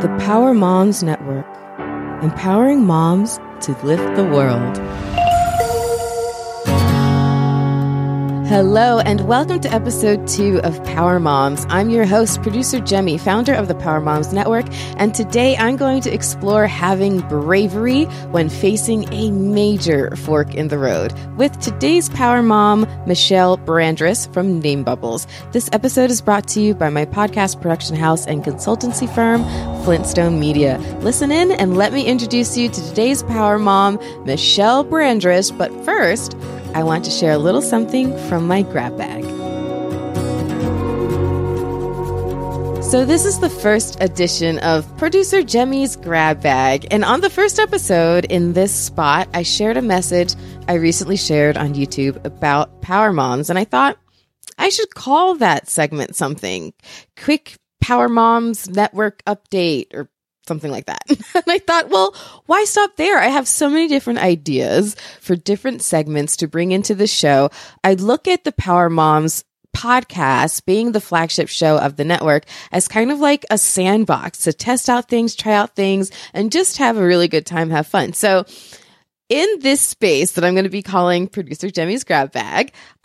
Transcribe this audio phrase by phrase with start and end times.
[0.00, 1.44] The Power Moms Network,
[2.22, 4.78] empowering moms to lift the world.
[8.50, 11.64] Hello, and welcome to episode two of Power Moms.
[11.68, 16.00] I'm your host, producer Jemmy, founder of the Power Moms Network, and today I'm going
[16.00, 22.42] to explore having bravery when facing a major fork in the road with today's Power
[22.42, 25.28] Mom, Michelle Brandriss from Name Bubbles.
[25.52, 29.44] This episode is brought to you by my podcast production house and consultancy firm,
[29.84, 30.78] Flintstone Media.
[31.02, 35.56] Listen in and let me introduce you to today's Power Mom, Michelle Brandriss.
[35.56, 36.34] But first,
[36.74, 39.24] I want to share a little something from my grab bag.
[42.90, 46.88] So, this is the first edition of producer Jemmy's grab bag.
[46.90, 50.34] And on the first episode in this spot, I shared a message
[50.66, 53.48] I recently shared on YouTube about Power Moms.
[53.48, 53.96] And I thought
[54.58, 56.74] I should call that segment something
[57.16, 60.09] quick Power Moms Network update or
[60.46, 61.02] something like that.
[61.08, 62.14] and I thought, well,
[62.46, 63.18] why stop there?
[63.18, 67.50] I have so many different ideas for different segments to bring into the show.
[67.84, 72.88] I look at the Power Moms podcast being the flagship show of the network as
[72.88, 76.96] kind of like a sandbox to test out things, try out things, and just have
[76.96, 78.12] a really good time, have fun.
[78.12, 78.44] So
[79.30, 82.72] in this space that I'm going to be calling producer Jemmy's grab bag,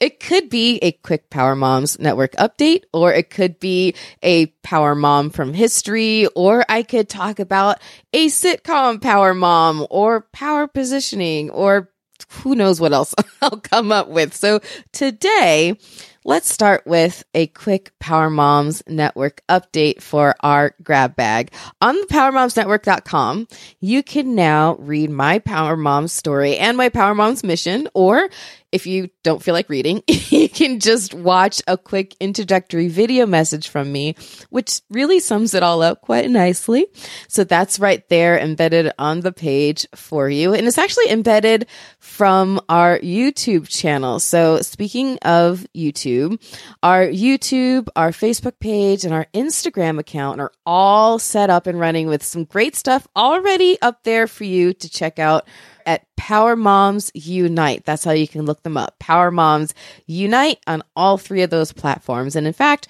[0.00, 4.94] it could be a quick Power Moms network update, or it could be a Power
[4.94, 7.80] Mom from history, or I could talk about
[8.12, 11.90] a sitcom Power Mom or power positioning, or
[12.30, 14.34] who knows what else I'll come up with.
[14.34, 14.60] So
[14.92, 15.76] today,
[16.22, 21.50] Let's start with a quick Power Moms Network update for our grab bag.
[21.80, 23.48] On the PowerMomsNetwork.com,
[23.80, 28.28] you can now read my Power Moms story and my Power Moms mission, or
[28.72, 33.68] if you don't feel like reading, you can just watch a quick introductory video message
[33.68, 34.14] from me,
[34.50, 36.86] which really sums it all up quite nicely.
[37.28, 40.54] So that's right there embedded on the page for you.
[40.54, 41.66] And it's actually embedded
[41.98, 44.20] from our YouTube channel.
[44.20, 46.40] So speaking of YouTube,
[46.82, 52.06] our YouTube, our Facebook page, and our Instagram account are all set up and running
[52.06, 55.46] with some great stuff already up there for you to check out
[55.86, 57.84] at Power Moms Unite.
[57.84, 58.98] That's how you can look them up.
[58.98, 59.74] Power Moms
[60.06, 62.36] Unite on all three of those platforms.
[62.36, 62.88] And in fact,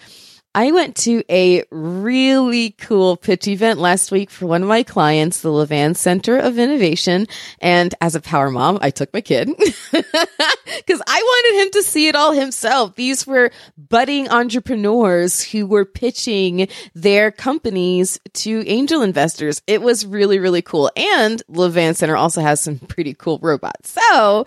[0.52, 5.42] I went to a really cool pitch event last week for one of my clients,
[5.42, 7.28] the Levan Center of Innovation.
[7.60, 12.08] And as a power mom, I took my kid because I wanted him to see
[12.08, 12.96] it all himself.
[12.96, 19.62] These were budding entrepreneurs who were pitching their companies to angel investors.
[19.68, 20.90] It was really, really cool.
[20.96, 23.90] And Levan Center also has some pretty cool robots.
[23.90, 24.46] So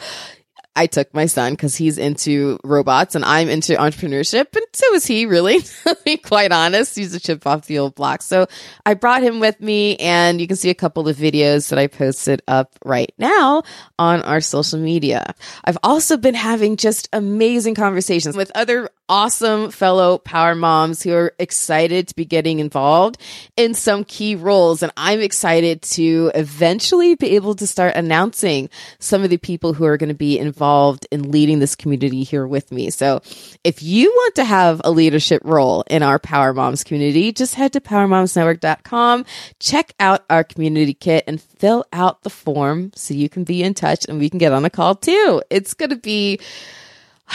[0.76, 5.06] I took my son because he's into robots and I'm into entrepreneurship, and so is
[5.06, 5.26] he.
[5.26, 8.22] Really, to be quite honest, he's a chip off the old block.
[8.22, 8.48] So
[8.86, 11.88] I brought him with me, and you can see a couple of videos that I
[11.88, 13.64] posted up right now
[14.00, 15.36] on our social media.
[15.64, 21.34] I've also been having just amazing conversations with other awesome fellow power moms who are
[21.38, 23.18] excited to be getting involved
[23.58, 24.82] in some key roles.
[24.82, 28.70] And I'm excited to eventually be able to start announcing
[29.00, 32.48] some of the people who are going to be involved in leading this community here
[32.48, 32.90] with me.
[32.90, 33.22] So
[33.64, 37.74] if you want to have a leadership role in our Power Moms community, just head
[37.74, 39.26] to powermomsnetwork.com,
[39.60, 43.74] check out our community kit and fill out the form so you can be in
[43.74, 45.42] touch and we can get on a call too.
[45.50, 46.40] It's going to be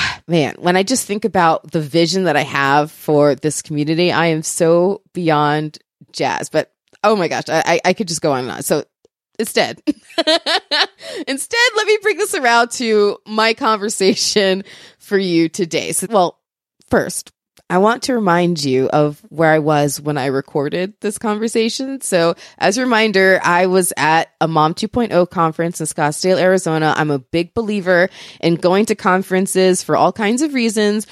[0.29, 4.27] man, when I just think about the vision that I have for this community, I
[4.27, 5.79] am so beyond
[6.13, 6.49] jazz.
[6.49, 6.73] But
[7.05, 8.63] oh my gosh, I, I could just go on and on.
[8.63, 8.85] So
[9.39, 9.81] instead,
[11.29, 14.65] instead, let me bring this around to my conversation
[14.99, 15.93] for you today.
[15.93, 16.39] So, well,
[16.91, 17.33] first,
[17.71, 22.01] I want to remind you of where I was when I recorded this conversation.
[22.01, 26.95] So, as a reminder, I was at a Mom 2.0 conference in Scottsdale, Arizona.
[26.97, 28.09] I'm a big believer
[28.41, 31.07] in going to conferences for all kinds of reasons.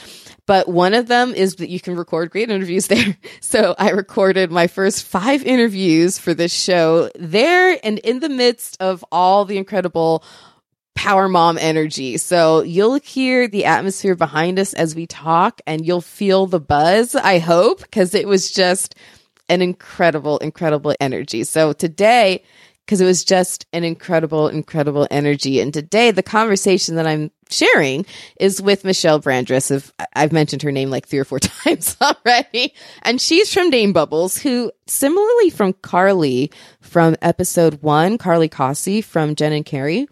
[0.47, 3.17] But one of them is that you can record great interviews there.
[3.41, 8.81] So I recorded my first five interviews for this show there and in the midst
[8.81, 10.25] of all the incredible
[10.97, 12.17] power mom energy.
[12.17, 17.15] So you'll hear the atmosphere behind us as we talk and you'll feel the buzz,
[17.15, 18.97] I hope, because it was just
[19.49, 21.45] an incredible, incredible energy.
[21.45, 22.43] So today,
[22.85, 25.61] because it was just an incredible, incredible energy.
[25.61, 28.07] And today, the conversation that I'm sharing
[28.39, 29.73] is with Michelle Brandriss.
[29.73, 33.93] Of I've mentioned her name like three or four times already, and she's from Name
[33.93, 40.07] Bubbles, who similarly from Carly from episode one, Carly Cossey from Jen and Carrie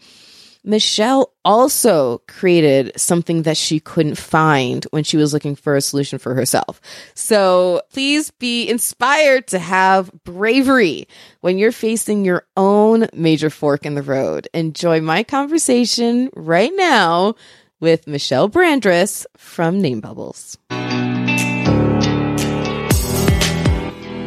[0.64, 6.19] Michelle also created something that she couldn't find when she was looking for a solution
[6.19, 6.81] for herself.
[7.14, 11.06] So please be inspired to have bravery
[11.43, 14.49] when you're facing your own major fork in the road.
[14.55, 17.34] Enjoy my conversation right now
[17.78, 20.56] with Michelle Brandriss from Name Bubbles.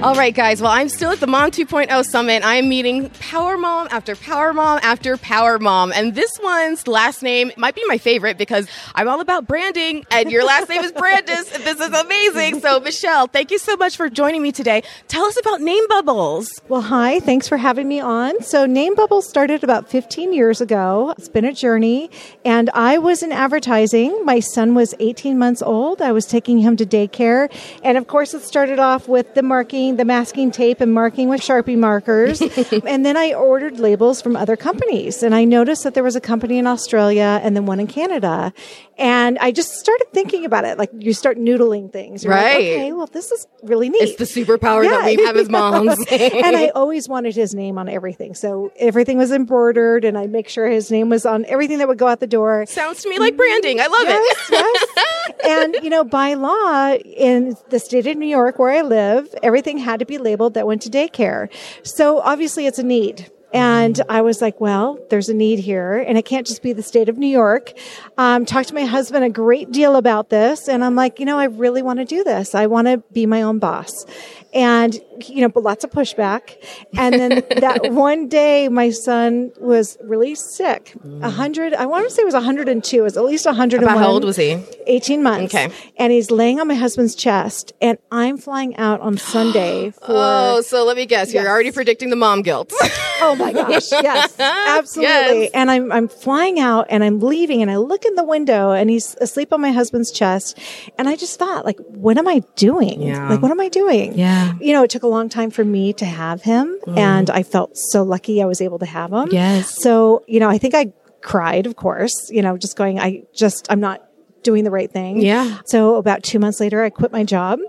[0.04, 0.62] All right, guys.
[0.62, 2.44] Well, I'm still at the Mom 2.0 Summit.
[2.44, 5.92] I am meeting Power Mom after Power Mom after Power Mom.
[5.92, 10.32] And this one's last name might be my favorite because I'm all about branding, and
[10.32, 11.64] your last name is Brandriss.
[11.68, 12.62] This is amazing.
[12.62, 14.84] So, Michelle, thank you so much for joining me today.
[15.08, 16.48] Tell us about Name Bubbles.
[16.70, 17.20] Well, hi.
[17.20, 18.42] Thanks for having me on.
[18.44, 21.16] So, Name Bubbles started about 15 years ago.
[21.18, 22.12] It's been a journey,
[22.46, 24.24] and I was in advertising.
[24.24, 26.04] My son was 18 months old.
[26.04, 27.52] I was taking him to daycare.
[27.84, 31.42] And of course, it started off with the marking the masking tape and marking with
[31.42, 32.42] Sharpie markers.
[32.86, 35.24] and then I ordered labels from other companies.
[35.24, 38.54] And I noticed that there was a company in Australia and then one in Canada.
[38.98, 40.78] And I just started thinking about it.
[40.78, 42.24] Like you start noodling things.
[42.24, 42.56] You're right.
[42.56, 44.02] Like, okay, well, this is really neat.
[44.02, 44.90] It's the superpower yeah.
[44.90, 45.98] that we have as moms.
[46.12, 48.34] and I always wanted his name on everything.
[48.34, 52.00] So everything was embroidered and I make sure his name was on everything that would
[52.00, 52.66] go out the door.
[52.68, 53.80] Sounds to me like branding.
[53.80, 54.52] I love yes, it.
[54.52, 55.38] yes.
[55.48, 59.77] And, you know, by law in the state of New York where I live, everything
[59.78, 61.50] had to be labeled that went to daycare.
[61.84, 63.32] So obviously it's a need.
[63.54, 66.84] And I was like, well, there's a need here and it can't just be the
[66.84, 67.74] state of New York.
[68.18, 70.68] Um, talked to my husband a great deal about this.
[70.68, 72.54] And I'm like, you know, I really want to do this.
[72.54, 74.06] I want to be my own boss
[74.54, 76.56] and you know, but lots of pushback.
[76.98, 80.96] And then that one day, my son was really sick.
[81.22, 82.98] A hundred, I want to say it was 102.
[82.98, 83.84] It was at least 101.
[83.84, 84.64] About how old was he?
[84.86, 85.54] 18 months.
[85.54, 85.74] Okay.
[85.98, 90.06] And he's laying on my husband's chest, and I'm flying out on Sunday for.
[90.10, 91.34] oh, so let me guess.
[91.34, 92.72] You're already predicting the mom guilt.
[93.22, 93.92] oh Oh my gosh!
[94.08, 95.44] Yes, absolutely.
[95.44, 95.52] Yes.
[95.54, 98.90] And I'm I'm flying out, and I'm leaving, and I look in the window, and
[98.90, 100.58] he's asleep on my husband's chest,
[100.98, 103.02] and I just thought, like, what am I doing?
[103.02, 103.30] Yeah.
[103.30, 104.18] Like, what am I doing?
[104.18, 104.54] Yeah.
[104.60, 106.98] You know, it took a long time for me to have him, mm.
[106.98, 109.30] and I felt so lucky I was able to have him.
[109.32, 109.82] Yes.
[109.82, 112.30] So you know, I think I cried, of course.
[112.30, 114.07] You know, just going, I just I'm not
[114.44, 115.22] doing the right thing.
[115.22, 115.60] Yeah.
[115.66, 117.60] So about two months later, I quit my job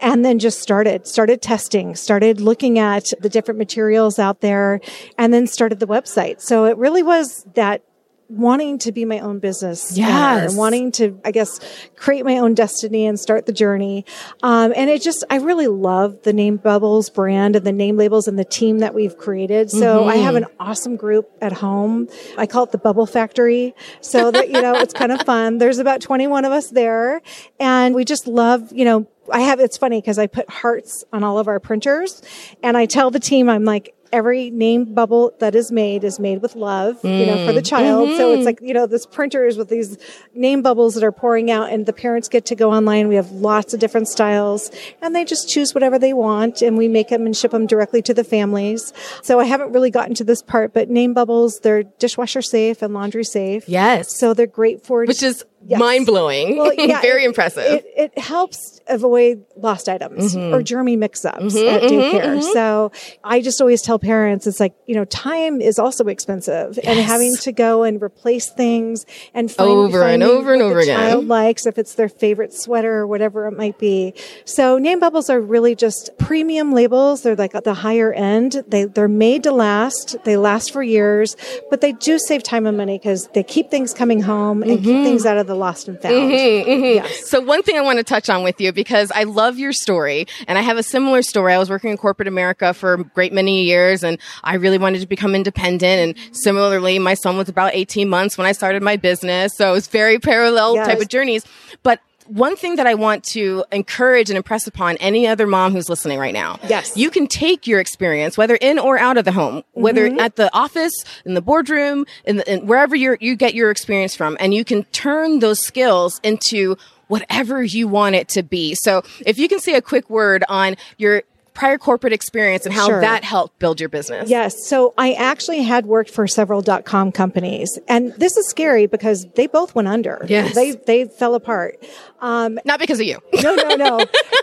[0.00, 4.80] and then just started, started testing, started looking at the different materials out there
[5.18, 6.40] and then started the website.
[6.40, 7.82] So it really was that
[8.28, 10.56] wanting to be my own business owner, Yes.
[10.56, 11.60] wanting to i guess
[11.94, 14.04] create my own destiny and start the journey.
[14.42, 18.26] Um, and it just i really love the name bubbles brand and the name labels
[18.26, 19.70] and the team that we've created.
[19.70, 22.08] So i have an awesome group at home.
[22.36, 23.74] I call it the bubble factory.
[24.00, 25.58] So that you know it's kind of fun.
[25.58, 27.22] There's about 21 of us there.
[27.60, 31.24] And we just love you know I have, it's funny because I put hearts on
[31.24, 32.22] all of our printers
[32.62, 36.42] and I tell the team, I'm like, every name bubble that is made is made
[36.42, 37.66] with love, you know, for the mm.
[37.66, 38.08] child.
[38.16, 38.44] So it's mm-hmm.
[38.44, 39.98] like, you know, this printer is with these
[40.34, 43.08] name bubbles that are pouring out and the parents get to go online.
[43.08, 44.70] We have lots of different styles
[45.02, 48.02] and they just choose whatever they want and we make them and ship them directly
[48.02, 48.92] to the families.
[49.22, 52.94] So I haven't really gotten to this part, but name bubbles, they're dishwasher safe and
[52.94, 53.68] laundry safe.
[53.68, 54.18] Yes.
[54.18, 55.80] So they're great for Which is Yes.
[55.80, 56.56] mind blowing.
[56.58, 57.64] Well, yeah, Very it- impressive.
[57.64, 60.54] It, it helps avoid lost items Mm-hmm.
[60.54, 62.40] or germy mix-ups at daycare.
[62.52, 62.92] So
[63.24, 67.34] I just always tell parents, it's like you know, time is also expensive, and having
[67.36, 69.04] to go and replace things
[69.34, 70.96] and find, Over and over and over again.
[70.98, 74.14] Child likes if it's their favorite sweater or whatever it might be.
[74.44, 77.22] So name bubbles are really just premium labels.
[77.22, 78.62] They're like at the higher end.
[78.68, 80.16] They they're made to last.
[80.24, 81.36] They last for years,
[81.70, 84.84] but they do save time and money because they keep things coming home and Mm-hmm.
[84.84, 86.14] keep things out of the lost and found.
[86.14, 86.84] Mm-hmm, mm-hmm.
[87.06, 87.28] Yes.
[87.28, 90.26] So one thing I want to touch on with you because I love your story
[90.46, 91.52] and I have a similar story.
[91.54, 95.00] I was working in corporate America for a great many years and I really wanted
[95.00, 96.16] to become independent.
[96.18, 99.52] And similarly, my son was about 18 months when I started my business.
[99.56, 100.86] So it was very parallel Yes.
[100.86, 101.44] type of journeys.
[101.82, 105.88] But one thing that I want to encourage and impress upon any other mom who's
[105.88, 106.58] listening right now.
[106.68, 106.96] Yes.
[106.96, 110.20] You can take your experience, whether in or out of the home, whether Mm-hmm.
[110.20, 110.92] at the office,
[111.24, 114.64] in the boardroom, in, the, in wherever you you get your experience from, and you
[114.64, 116.76] can turn those skills into
[117.08, 118.74] whatever you want it to be.
[118.74, 121.22] So if you can say a quick word on your
[121.56, 123.00] prior corporate experience and how Sure.
[123.00, 124.28] that helped build your business.
[124.30, 124.66] Yes.
[124.66, 129.26] So I actually had worked for several dot com companies and this is scary because
[129.34, 130.24] they both went under.
[130.28, 130.54] Yes.
[130.54, 131.82] They, they fell apart.
[132.20, 133.18] Um, Not because of you.
[133.42, 133.98] no, no, no.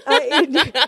[0.05, 0.20] Uh,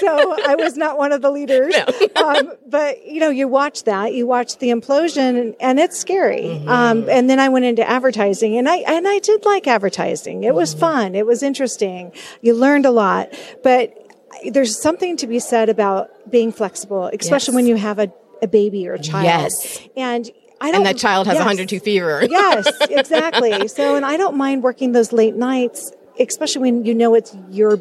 [0.00, 1.74] so I was not one of the leaders.
[2.16, 6.42] um, but you know, you watch that, you watch the implosion and, and it's scary.
[6.42, 6.68] Mm-hmm.
[6.68, 10.44] Um, and then I went into advertising and I, and I did like advertising.
[10.44, 10.56] It Mm-hmm.
[10.56, 11.14] was fun.
[11.14, 12.12] It was interesting.
[12.42, 13.28] You learned a lot,
[13.62, 13.94] but
[14.50, 17.56] there's something to be said about being flexible, especially Yes.
[17.56, 19.24] when you have a, a baby or a child.
[19.24, 19.80] Yes.
[19.96, 20.30] And
[20.60, 20.76] I don't.
[20.80, 21.40] and that child has yes.
[21.40, 22.24] 102 fever.
[22.30, 23.68] yes, exactly.
[23.68, 27.80] So, and I don't mind working those late nights, especially when you know it's your.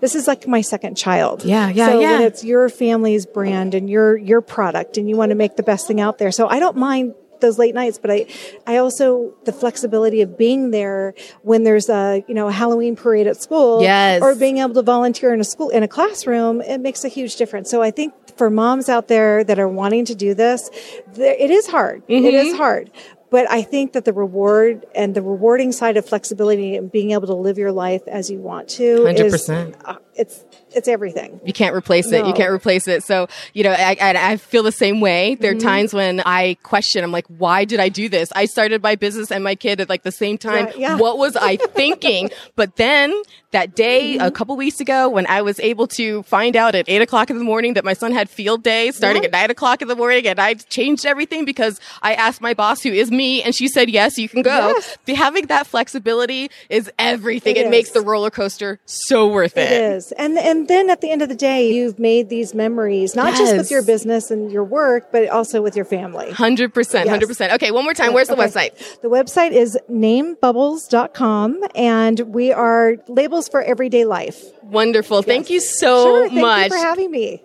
[0.00, 1.44] This is like my second child.
[1.44, 2.12] Yeah, yeah, so yeah.
[2.12, 5.62] when it's your family's brand and your your product, and you want to make the
[5.62, 8.26] best thing out there, so I don't mind those late nights, but I,
[8.66, 13.26] I also the flexibility of being there when there's a you know a Halloween parade
[13.26, 14.22] at school, Yes.
[14.22, 17.36] or being able to volunteer in a school in a classroom, it makes a huge
[17.36, 17.70] difference.
[17.70, 20.70] So I think for moms out there that are wanting to do this,
[21.14, 22.02] there, it is hard.
[22.08, 22.46] It Mm-hmm.
[22.46, 22.90] is hard.
[23.30, 27.26] But I think that the reward and the rewarding side of flexibility and being able
[27.26, 29.74] to live your life as you want to is 100%.
[29.84, 31.40] uh, it's it's everything.
[31.44, 32.26] You can't replace it.
[32.26, 33.02] You can't replace it.
[33.04, 35.34] So, you know, I, I, I feel the same way.
[35.36, 35.66] There are Mm-hmm.
[35.66, 38.32] times when I question, I'm like, why did I do this?
[38.34, 40.66] I started my business and my kid at like the same time.
[40.68, 40.96] Yeah, yeah.
[40.96, 42.30] What was I thinking?
[42.56, 43.14] but then
[43.52, 44.26] that day, Mm-hmm.
[44.26, 47.38] a couple weeks ago, when I was able to find out at eight o'clock in
[47.38, 49.28] the morning that my son had field day starting Yeah.
[49.28, 52.82] at nine o'clock in the morning and I changed everything because I asked my boss,
[52.82, 54.74] who is me, and she said, yes, you can go.
[54.76, 54.98] Yes.
[55.16, 57.56] Having that flexibility is everything.
[57.56, 59.70] It It, makes the roller coaster so worth it.
[59.70, 60.12] It is.
[60.12, 63.56] And and then at the end of the day, you've made these memories, not just
[63.56, 66.30] with your business and your work, but also with your family.
[66.32, 67.52] Hundred percent, hundred percent.
[67.54, 68.12] Okay, one more time.
[68.12, 68.44] Where's the Okay.
[68.46, 69.00] website?
[69.00, 74.42] The website is namebubbles.com and we are labels for everyday life.
[74.62, 75.22] Wonderful.
[75.22, 76.70] Thank you so sure, thank much.
[76.70, 77.42] you for having me.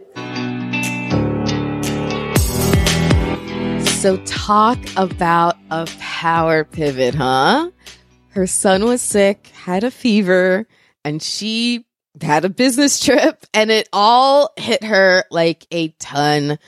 [4.00, 7.70] so talk about a power pivot, huh?
[8.30, 10.66] Her son was sick, had a fever,
[11.04, 11.86] and she
[12.22, 16.60] had a business trip, and it all hit her like a ton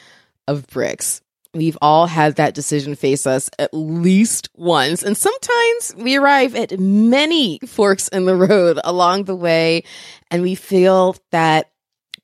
[0.47, 1.21] of bricks.
[1.53, 5.03] We've all had that decision face us at least once.
[5.03, 9.83] And sometimes we arrive at many forks in the road along the way
[10.29, 11.69] and we feel that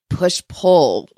[0.10, 1.10] push pull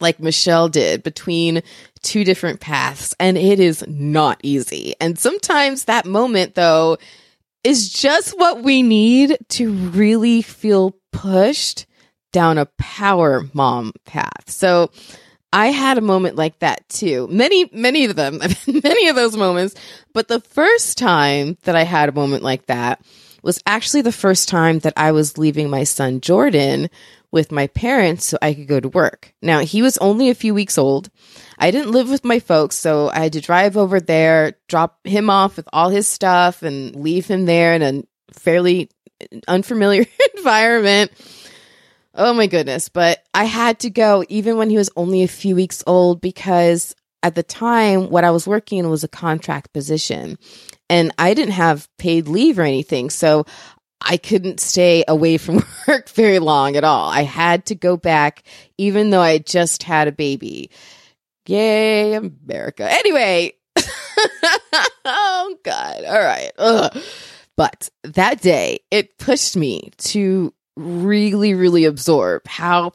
[0.00, 1.62] like Michelle did between
[2.02, 3.14] two different paths.
[3.20, 4.94] And it is not easy.
[4.98, 6.96] And sometimes that moment though
[7.64, 11.86] is just what we need to really feel pushed
[12.32, 14.48] down a power mom path.
[14.48, 14.90] So
[15.52, 17.26] I had a moment like that too.
[17.30, 19.74] Many, many of them, many of those moments.
[20.12, 23.00] But the first time that I had a moment like that
[23.42, 26.90] was actually the first time that I was leaving my son Jordan
[27.30, 29.34] with my parents so I could go to work.
[29.42, 31.10] Now, he was only a few weeks old.
[31.58, 35.28] I didn't live with my folks, so I had to drive over there, drop him
[35.28, 38.90] off with all his stuff, and leave him there in a fairly
[39.46, 40.04] unfamiliar
[40.36, 41.10] environment.
[42.14, 42.88] Oh my goodness.
[42.88, 46.94] But I had to go even when he was only a few weeks old because
[47.22, 50.38] at the time, what I was working in was a contract position
[50.88, 53.10] and I didn't have paid leave or anything.
[53.10, 53.44] So
[54.00, 57.08] I couldn't stay away from work very long at all.
[57.08, 58.44] I had to go back
[58.78, 60.70] even though I just had a baby.
[61.46, 62.86] Yay, America.
[62.90, 63.54] Anyway.
[65.04, 66.04] oh God.
[66.04, 66.52] All right.
[66.58, 67.02] Ugh.
[67.58, 72.92] But that day, it pushed me to really, really absorb how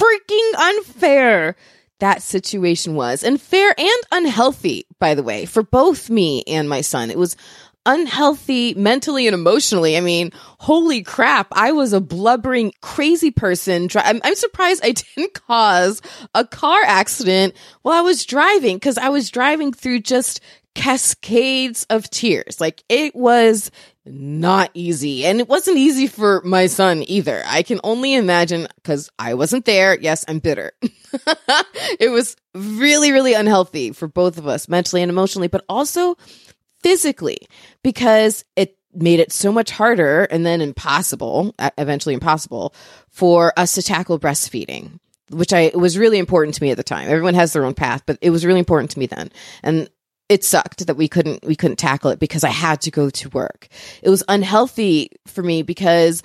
[0.00, 1.56] freaking unfair
[2.00, 3.22] that situation was.
[3.22, 7.10] And fair and unhealthy, by the way, for both me and my son.
[7.10, 7.36] It was
[7.84, 9.98] unhealthy mentally and emotionally.
[9.98, 11.48] I mean, holy crap.
[11.52, 13.88] I was a blubbering, crazy person.
[13.94, 16.00] I'm, surprised I didn't cause
[16.34, 20.40] a car accident while I was driving because I was driving through just
[20.78, 22.60] cascades of tears.
[22.60, 23.70] Like it was
[24.10, 25.24] not easy.
[25.24, 27.42] And it wasn't easy for my son either.
[27.46, 29.98] I can only imagine because I wasn't there.
[29.98, 30.72] Yes, I'm bitter.
[32.00, 36.16] it was really, really unhealthy for both of us mentally and emotionally, but also
[36.82, 37.38] physically
[37.82, 42.74] because it made it so much harder and then impossible, eventually impossible
[43.10, 44.98] for us to tackle breastfeeding.
[45.30, 47.06] Which I was really important to me at the time.
[47.06, 49.30] Everyone has their own path, but it was really important to me then.
[49.62, 49.90] And
[50.28, 53.28] it sucked that we couldn't we couldn't tackle it because I had to go to
[53.30, 53.68] work.
[54.02, 56.22] It was unhealthy for me because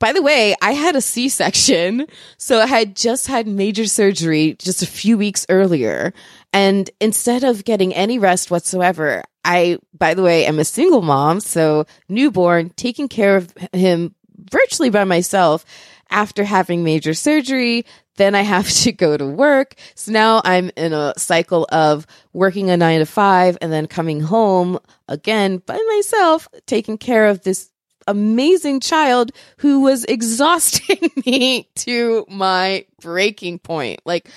[0.00, 4.82] by the way, I had a C-section, so I had just had major surgery just
[4.82, 6.12] a few weeks earlier,
[6.52, 11.40] and instead of getting any rest whatsoever, I by the way, am a single mom,
[11.40, 15.64] so newborn, taking care of him virtually by myself
[16.10, 17.84] after having major surgery.
[18.16, 19.74] Then I have to go to work.
[19.94, 24.20] So now I'm in a cycle of working a nine to five and then coming
[24.20, 24.78] home
[25.08, 27.70] again by myself, taking care of this
[28.06, 34.00] amazing child who was exhausting me to my breaking point.
[34.04, 34.28] Like,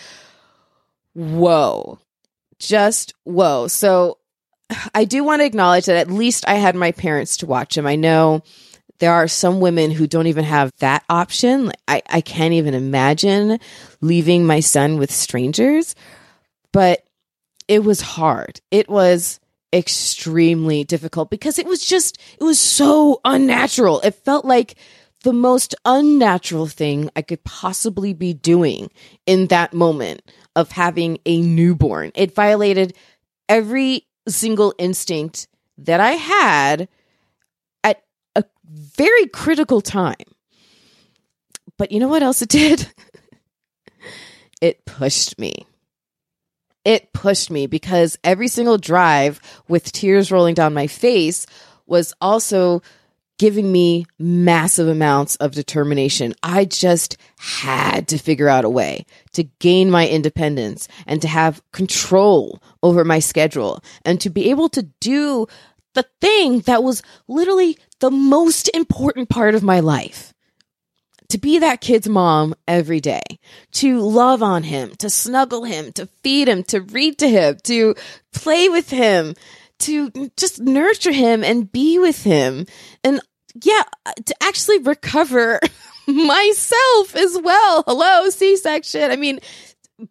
[1.13, 1.99] whoa,
[2.59, 3.67] just whoa.
[3.67, 4.17] So
[4.95, 7.85] I do want to acknowledge that at least I had my parents to watch him.
[7.85, 8.43] I know
[8.99, 11.71] there are some women who don't even have that option.
[11.87, 13.59] I, I can't even imagine
[14.01, 15.95] leaving my son with strangers.
[16.71, 17.03] But
[17.67, 18.61] it was hard.
[18.71, 19.39] It was
[19.73, 23.99] extremely difficult because it was just, it was so unnatural.
[24.01, 24.75] It felt like
[25.23, 28.89] the most unnatural thing I could possibly be doing
[29.25, 30.21] in that moment
[30.55, 32.11] of having a newborn.
[32.15, 32.95] It violated
[33.49, 35.47] every single instinct
[35.79, 36.87] that I had
[38.67, 40.15] very critical time.
[41.77, 42.91] But you know what else it did?
[44.61, 45.65] it pushed me.
[46.83, 51.45] It pushed me because every single drive with tears rolling down my face
[51.85, 52.81] was also
[53.37, 56.33] giving me massive amounts of determination.
[56.41, 61.61] I just had to figure out a way to gain my independence and to have
[61.71, 65.45] control over my schedule and to be able to do
[65.97, 70.31] the thing that was literally the most important part of my life.
[71.29, 73.23] To be that kid's mom every day,
[73.73, 77.95] to love on him, to snuggle him, to feed him, to read to him, to
[78.31, 79.33] play with him,
[79.79, 82.65] to just nurture him and be with him.
[83.03, 83.19] And
[83.61, 83.83] yeah,
[84.25, 85.59] to actually recover
[86.07, 87.83] myself as well.
[87.87, 89.11] Hello, C section.
[89.11, 89.39] I mean,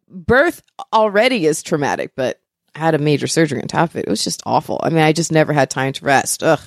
[0.09, 0.63] birth
[0.93, 2.41] already is traumatic, but
[2.77, 4.07] had a major surgery on top of it.
[4.07, 4.81] It was just awful.
[4.83, 6.43] I mean, I just never had time to rest.
[6.43, 6.61] Ugh.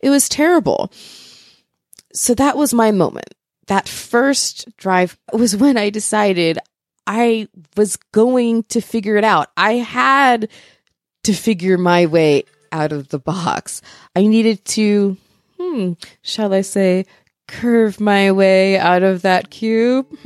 [0.00, 0.92] It was terrible.
[2.12, 3.34] So that was my moment.
[3.66, 6.58] That first drive was when I decided
[7.06, 9.50] I was going to figure it out.
[9.56, 10.48] I had
[11.24, 13.80] to figure my way out of the box.
[14.14, 15.16] I needed to,
[15.58, 15.92] hmm,
[16.22, 17.06] shall I say,
[17.60, 20.06] curve my way out of that cube.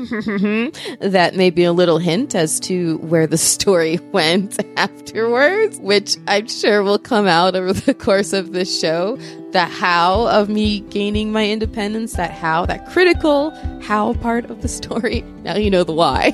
[1.00, 6.48] that may be a little hint as to where the story went afterwards, which I'm
[6.48, 9.16] sure will come out over the course of this show.
[9.52, 13.50] The how of me gaining my independence, that how, that critical
[13.82, 15.24] how part of the story.
[15.48, 16.32] Now you know the why.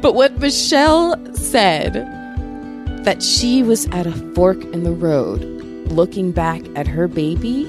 [0.00, 1.92] but what Michelle said
[3.04, 5.42] that she was at a fork in the road
[5.90, 7.68] looking back at her baby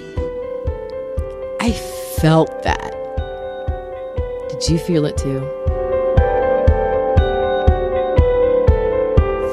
[1.63, 2.91] I felt that.
[4.49, 5.47] Did you feel it too?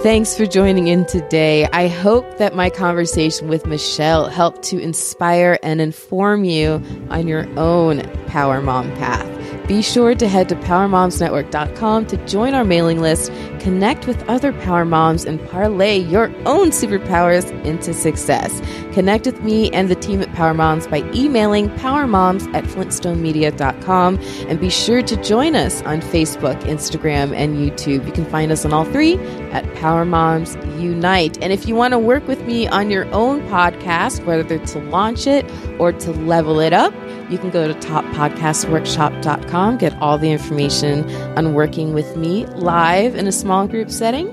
[0.02, 1.66] Thanks for joining in today.
[1.66, 7.46] I hope that my conversation with Michelle helped to inspire and inform you on your
[7.58, 9.28] own Power Mom path.
[9.68, 14.84] Be sure to head to PowerMomsNetwork.com to join our mailing list, connect with other Power
[14.84, 18.60] Moms, and parlay your own superpowers into success.
[18.92, 24.18] Connect with me and the team at Power Moms by emailing powermoms at flintstonemedia.com
[24.48, 28.06] and be sure to join us on Facebook, Instagram, and YouTube.
[28.06, 29.18] You can find us on all three
[29.50, 31.38] at Power Moms Unite.
[31.42, 35.26] And if you want to work with me on your own podcast, whether to launch
[35.26, 35.44] it
[35.78, 36.94] or to level it up,
[37.30, 43.26] you can go to toppodcastworkshop.com, get all the information on working with me live in
[43.26, 44.28] a small group setting.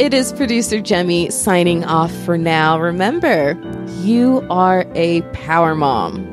[0.00, 2.80] It is producer Jemmy signing off for now.
[2.80, 3.56] Remember,
[4.00, 6.26] you are a power mom.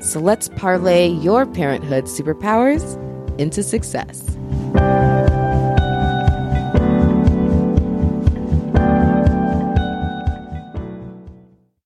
[0.00, 2.96] So let's parlay your parenthood superpowers
[3.38, 4.29] into success.